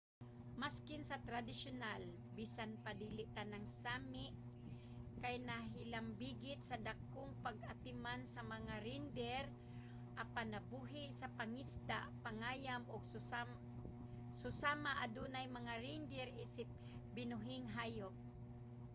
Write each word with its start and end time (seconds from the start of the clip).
maskin 0.61 1.01
sa 1.09 1.17
tradisyonal 1.27 2.01
bisan 2.37 2.71
pa 2.83 2.91
dili 3.01 3.25
tanang 3.37 3.65
sámi 3.83 4.27
kay 5.23 5.35
nahilambigit 5.49 6.59
sa 6.69 6.77
dakong 6.87 7.31
pag-atiman 7.45 8.21
sa 8.33 8.41
mga 8.53 8.73
reindeer 8.87 9.45
apan 10.23 10.47
nabuhi 10.53 11.05
sa 11.19 11.27
pangisda 11.37 11.99
pangayam 12.25 12.81
ug 12.93 13.01
susama 14.43 14.91
adunay 15.03 15.45
mga 15.57 15.73
reindeer 15.85 16.29
isip 16.45 16.69
binuhing 17.15 17.65
hayop 17.75 18.15